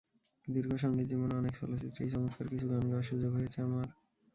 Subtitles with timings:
[0.47, 3.87] দীর্ঘ সংগীতজীবনে অনেক চলচ্চিত্রেই চমৎকার কিছু গান গাওয়ার সুযোগ হয়েছে আমার।